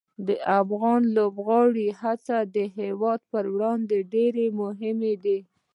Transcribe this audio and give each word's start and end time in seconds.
د 0.27 0.29
افغان 0.59 1.01
لوبغاړو 1.15 1.85
هڅې 2.01 2.37
د 2.55 2.57
هېواد 2.77 3.19
پر 3.31 3.43
وړاندې 3.53 3.97
ډېره 4.13 4.45
مهمه 4.61 5.13
دي. 5.23 5.39